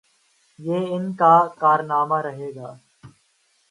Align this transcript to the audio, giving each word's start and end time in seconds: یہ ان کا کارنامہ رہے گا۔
یہ 0.59 0.87
ان 0.89 1.13
کا 1.13 1.33
کارنامہ 1.59 2.19
رہے 2.21 2.49
گا۔ 2.55 2.73